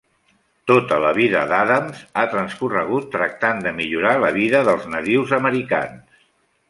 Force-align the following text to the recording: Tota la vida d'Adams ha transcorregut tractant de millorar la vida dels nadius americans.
Tota 0.69 0.95
la 1.03 1.11
vida 1.17 1.43
d'Adams 1.51 1.99
ha 2.17 2.23
transcorregut 2.33 3.07
tractant 3.17 3.61
de 3.67 3.75
millorar 3.81 4.15
la 4.25 4.35
vida 4.39 4.63
dels 4.71 4.89
nadius 4.95 5.37
americans. 5.41 6.23